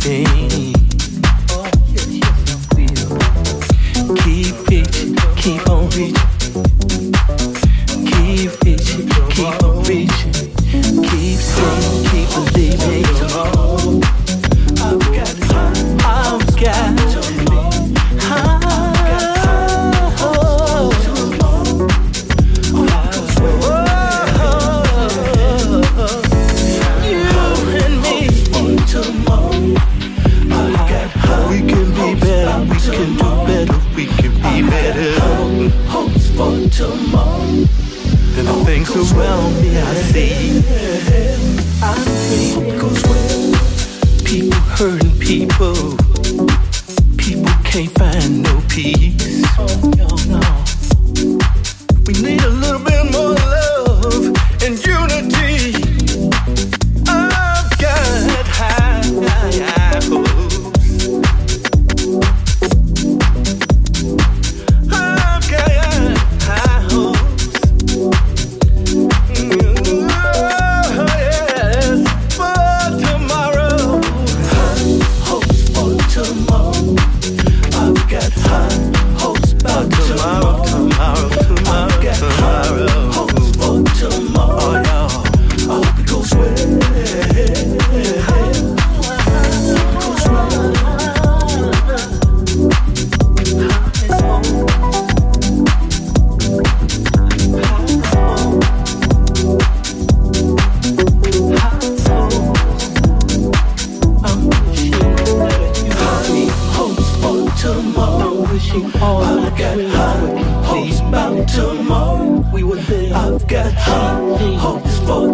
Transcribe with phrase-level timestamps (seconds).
[0.00, 0.59] Thing.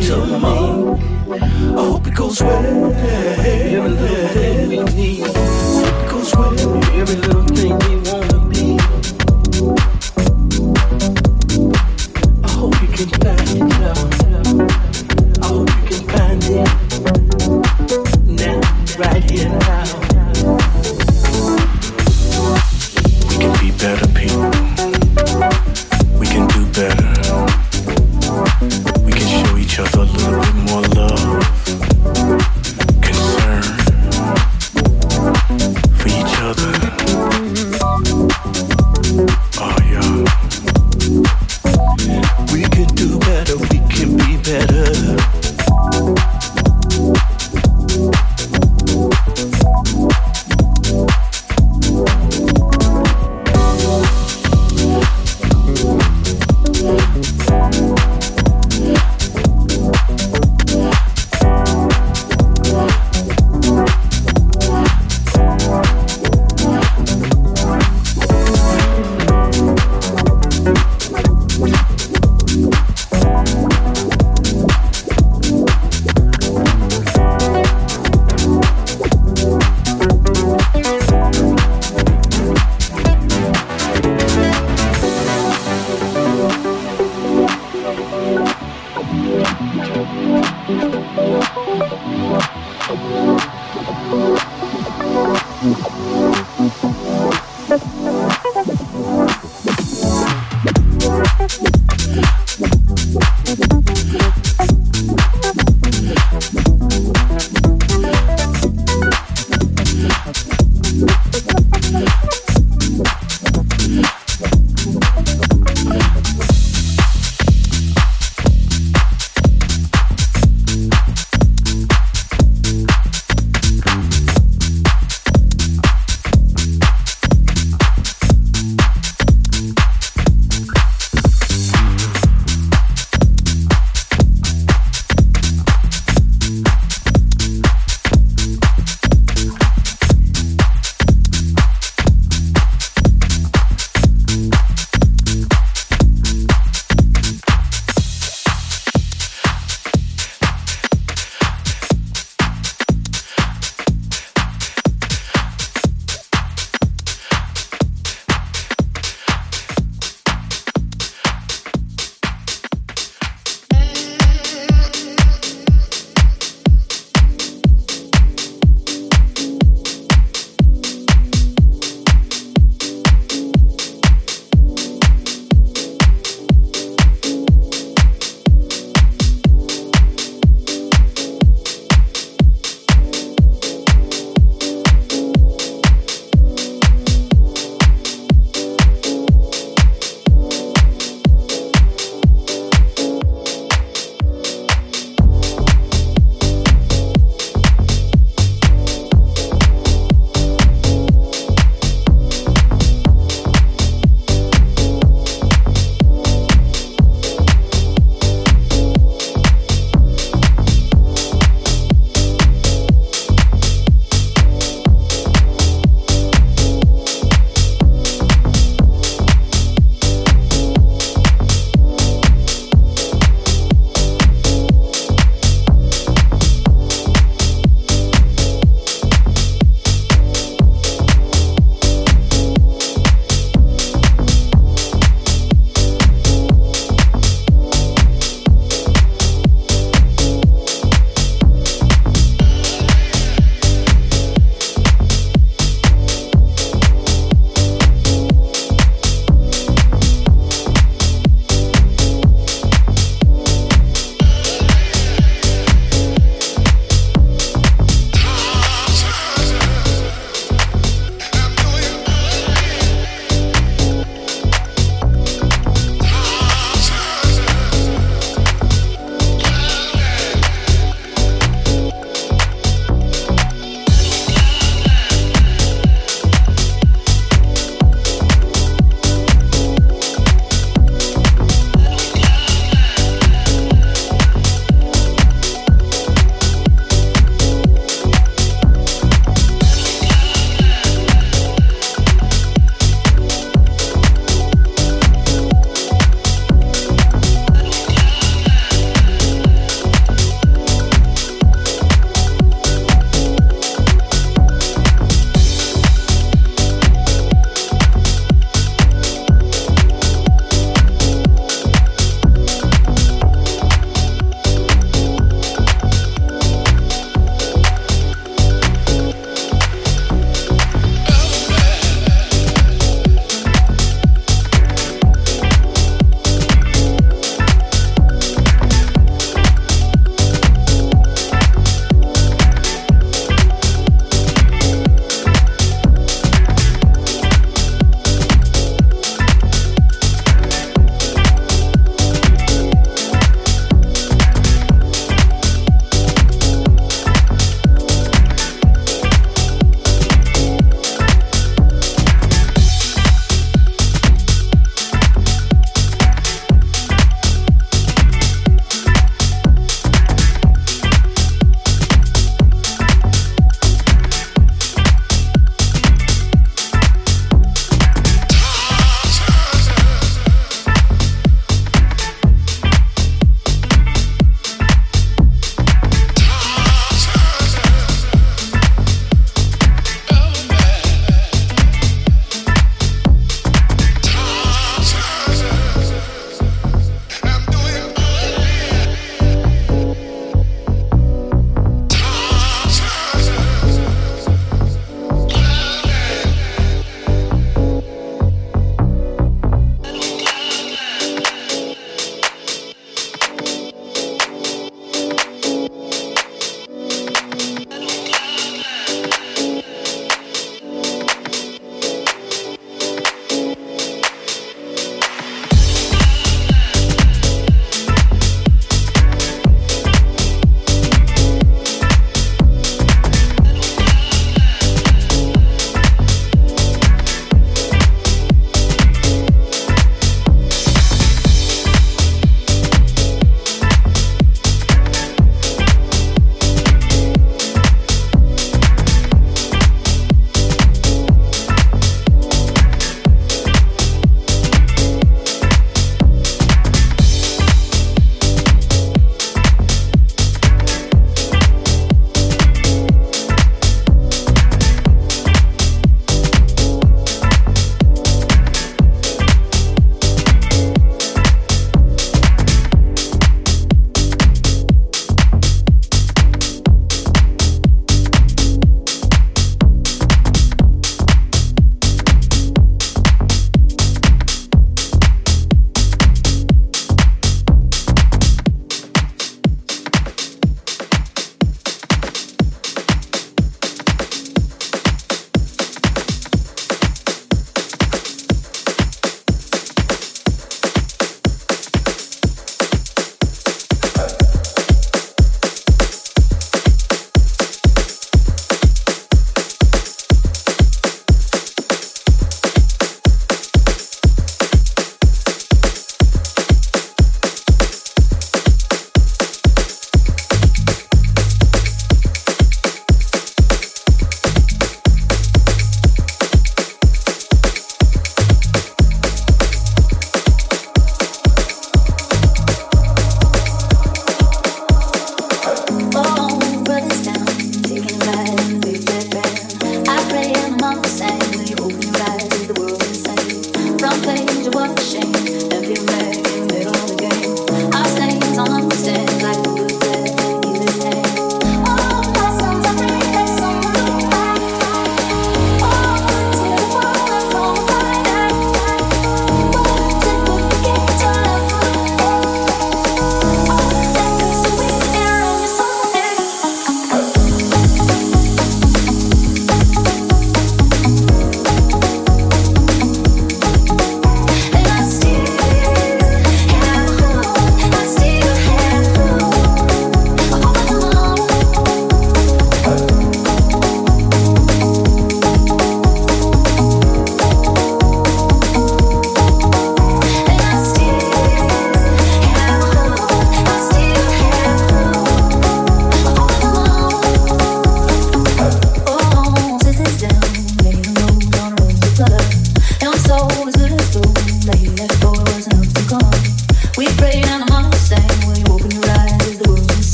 [0.00, 0.94] till tomorrow.
[1.30, 2.92] I hope it goes well.
[2.94, 5.26] Every little thing we need.
[5.26, 6.84] Hope it goes well.
[6.94, 7.99] Every little thing we need.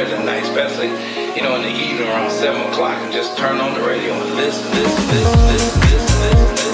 [0.00, 0.68] Dos gardenias para
[6.54, 6.69] ti,